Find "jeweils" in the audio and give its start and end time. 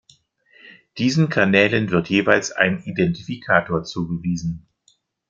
2.09-2.51